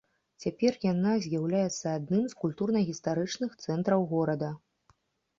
Цяпер 0.43 0.77
яна 0.91 1.11
з'яўляецца 1.25 1.87
адным 1.97 2.23
з 2.31 2.39
культурна-гістарычных 2.45 3.51
цэнтраў 3.65 4.07
горада. 4.15 4.49